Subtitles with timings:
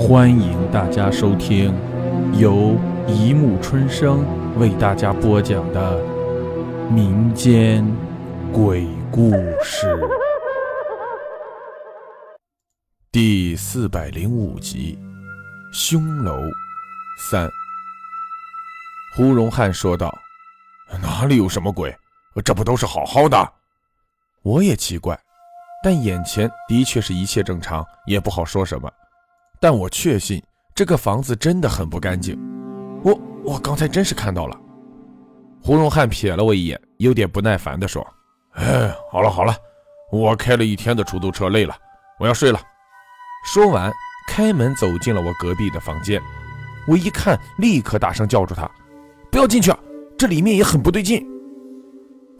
[0.00, 1.74] 欢迎大家收听
[2.32, 2.74] 由
[3.06, 4.24] 一木春生
[4.58, 6.02] 为大家播讲的
[6.90, 7.86] 民间
[8.50, 9.30] 鬼故
[9.62, 9.94] 事
[13.12, 14.98] 第四百零五集
[15.76, 16.34] 《凶楼
[17.18, 17.46] 三》。
[19.14, 20.10] 胡荣汉说道
[21.02, 21.94] ：“哪里有什么鬼？
[22.42, 23.52] 这不都是好好的？”
[24.40, 25.20] 我也奇怪，
[25.84, 28.90] 但眼前的确是一切正常，也不好说什么。
[29.60, 30.42] 但我确信
[30.74, 32.36] 这个房子真的很不干净。
[33.04, 34.58] 我我刚才真是看到了。
[35.62, 38.04] 胡荣汉瞥了我一眼，有点不耐烦地说
[38.56, 39.54] ：“哎，好了好了，
[40.10, 41.76] 我开了一天的出租车，累了，
[42.18, 42.58] 我要睡了。”
[43.44, 43.92] 说完，
[44.26, 46.20] 开门走进了我隔壁的房间。
[46.88, 48.68] 我一看，立刻大声叫住他
[49.30, 49.70] ：“不要进去，
[50.16, 51.22] 这里面也很不对劲。”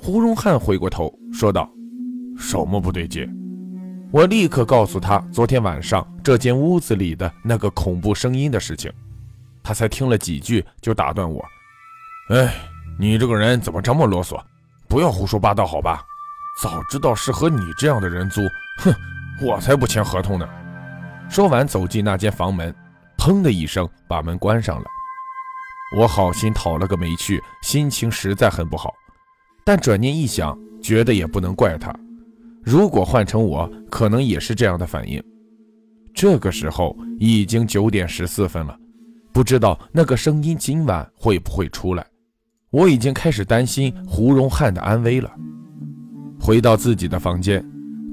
[0.00, 1.70] 胡荣汉回过头说道
[2.38, 3.28] ：“什么不对劲？”
[4.12, 8.92] 我立刻告诉他昨天晚上这间屋子里的那个恐怖声音的事情，
[9.62, 11.44] 他才听了几句就打断我
[12.34, 12.52] ：“哎，
[12.98, 14.42] 你这个人怎么这么啰嗦？
[14.88, 16.04] 不要胡说八道好吧？
[16.60, 18.40] 早知道是和你这样的人租，
[18.78, 18.92] 哼，
[19.46, 20.48] 我才不签合同呢。”
[21.30, 22.74] 说完走进那间房门，
[23.16, 24.84] 砰的一声把门关上了。
[25.96, 28.92] 我好心讨了个没趣，心情实在很不好，
[29.64, 31.94] 但转念一想，觉得也不能怪他。
[32.62, 35.22] 如果换成我，可能也是这样的反应。
[36.12, 38.76] 这个时候已经九点十四分了，
[39.32, 42.04] 不知道那个声音今晚会不会出来。
[42.70, 45.30] 我已经开始担心胡荣汉的安危了。
[46.38, 47.64] 回到自己的房间，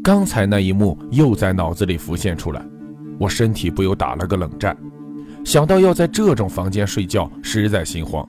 [0.04, 2.66] 刚才那一幕又在脑子里浮现出来，
[3.20, 4.76] 我身体不由打了个冷战。
[5.44, 8.28] 想到要在这种房间睡觉，实在心慌。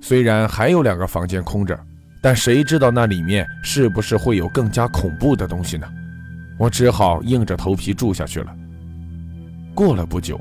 [0.00, 1.78] 虽然还有两个房间空着。
[2.24, 5.86] 但谁知道那里面是不是会有更加恐怖的东西呢？
[6.58, 8.50] 我只好硬着头皮住下去了。
[9.74, 10.40] 过了不久，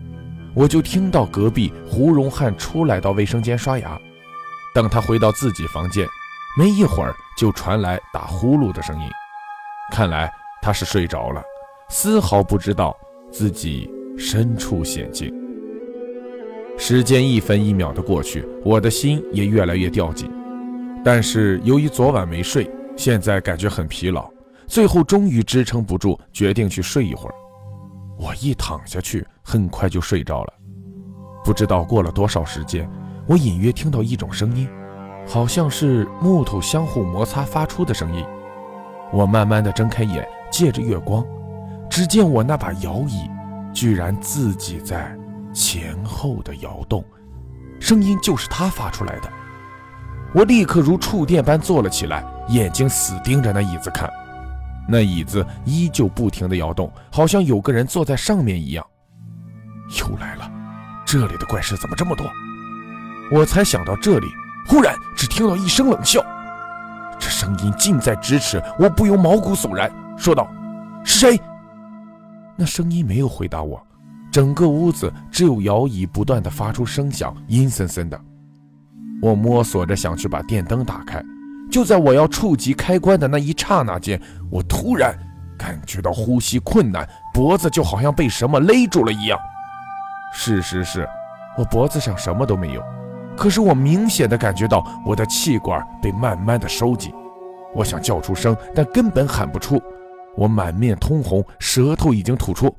[0.54, 4.00] 我就听到隔壁胡荣汉出来到卫生间刷牙。
[4.74, 6.08] 等他回到自己房间，
[6.58, 9.10] 没一会儿就传来打呼噜的声音。
[9.92, 11.44] 看来他是睡着了，
[11.90, 12.96] 丝毫不知道
[13.30, 15.34] 自己身处险境。
[16.78, 20.32] 时间一分一秒的过去，我的心也越来越掉紧。
[21.04, 24.30] 但是由于昨晚没睡，现在感觉很疲劳，
[24.68, 27.36] 最后终于支撑不住，决定去睡一会儿。
[28.18, 30.54] 我一躺下去，很快就睡着了。
[31.44, 32.90] 不知道过了多少时间，
[33.28, 34.70] 我隐约听到一种声音，
[35.28, 38.26] 好像是木头相互摩擦发出的声音。
[39.12, 41.26] 我慢慢的睁开眼，借着月光，
[41.90, 43.30] 只见我那把摇椅
[43.74, 45.14] 居然自己在
[45.54, 47.04] 前后的摇动，
[47.80, 49.30] 声音就是它发出来的。
[50.34, 54.12] 我立刻如触电般坐了起来，眼睛死盯着那椅子看。
[54.88, 58.86] 那椅子依旧不停地摇动，好像有个人坐在上面一样。
[60.00, 60.52] 又来了，
[61.06, 62.26] 这里的怪事怎么这么多？
[63.32, 64.28] 我才想到这里，
[64.68, 66.20] 忽然只听到一声冷笑，
[67.20, 70.50] 这声音近在咫尺，我不由毛骨悚然，说道
[71.06, 71.40] ：“是谁？”
[72.58, 73.82] 那声音没有回答我，
[74.32, 78.20] 整个屋子只有摇椅不断地发出声响，阴森森的。
[79.24, 81.24] 我摸索着想去把电灯打开，
[81.72, 85.18] 就在我要触及开关的那一刹那间，我突然
[85.58, 89.40] 感觉到呼吸困难，脖子就好像被什么勒住了一样。
[90.34, 91.08] 事实是，
[91.58, 92.84] 我脖子上什么都没有，
[93.38, 97.14] 可是我明显的感觉到我的气管被慢慢的收紧。
[97.74, 99.82] 我想叫出声，但根本喊不出。
[100.36, 102.70] 我满面通红，舌头已经吐出。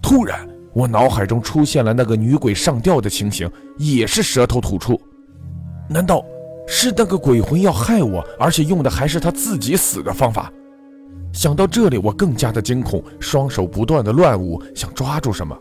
[0.00, 4.96] 突然，我脑海中出现了那个女鬼上吊的情形，也是舌头吐出。
[5.88, 6.24] 难道
[6.66, 10.52] 是那个鬼魂要害我，而且用的还是他自己死的方法？
[11.32, 15.56] 想到这里，我更加的惊恐，双手不断的乱舞，想抓住什么。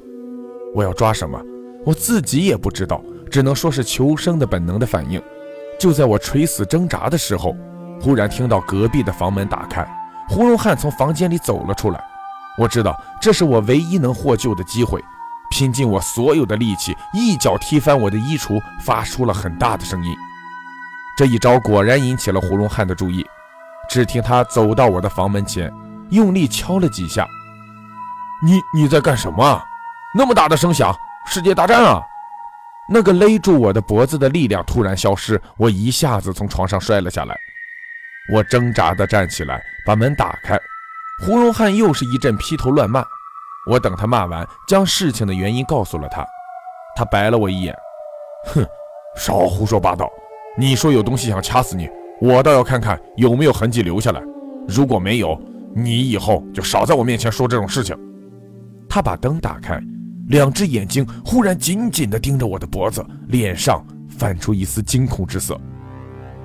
[0.73, 1.39] 我要抓什么？
[1.85, 5.21] 我自己也不知道，只能说是求生的本能的反应。
[5.79, 7.55] 就在我垂死挣扎的时候，
[8.01, 9.85] 忽然听到隔壁的房门打开，
[10.29, 12.03] 胡荣汉从房间里走了出来。
[12.57, 15.03] 我知道这是我唯一能获救的机会。
[15.57, 20.13] 拼尽我所有的力气，一脚踢翻我的衣橱，发出了很大的声音。
[21.17, 23.25] 这一招果然引起了胡荣汉的注意。
[23.89, 25.71] 只听他走到我的房门前，
[26.09, 27.25] 用力敲了几下。
[28.43, 29.63] 你你在干什么？
[30.13, 30.93] 那么大的声响，
[31.25, 32.01] 世界大战啊！
[32.89, 37.37] 那个勒住我的脖子的力量突然消失，我一下子从床上摔了下来。
[38.33, 40.59] 我挣扎地站起来，把门打开。
[41.23, 43.05] 胡荣汉又是一阵劈头乱骂。
[43.65, 46.25] 我等他骂完，将事情的原因告诉了他。
[46.95, 47.75] 他白了我一眼，
[48.53, 48.65] 哼，
[49.17, 50.09] 少胡说八道！
[50.57, 51.89] 你说有东西想掐死你，
[52.21, 54.21] 我倒要看看有没有痕迹留下来。
[54.67, 55.37] 如果没有，
[55.75, 57.97] 你以后就少在我面前说这种事情。
[58.87, 59.77] 他把灯打开，
[60.27, 65.59] 两只眼睛忽然紧紧地盯着我的脖子，脸上泛出一丝惊恐之色。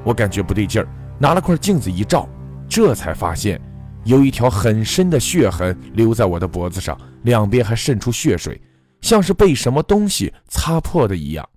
[0.03, 0.89] 我感觉不对劲儿，
[1.19, 2.29] 拿了块镜子一照，
[2.69, 3.61] 这才发现
[4.05, 8.61] 有一条很深的血痕留在我的脖子上，两边还渗出血水，
[9.01, 11.49] 像是被什么东西擦破的一样。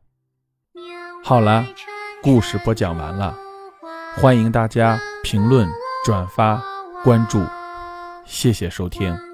[1.23, 1.65] 好了，
[2.21, 3.37] 故事播讲完了，
[4.15, 5.67] 欢迎大家评论、
[6.05, 6.61] 转发、
[7.03, 7.43] 关注，
[8.25, 9.32] 谢谢收听。